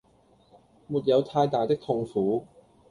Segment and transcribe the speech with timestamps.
[0.87, 2.47] 沒有太大的痛苦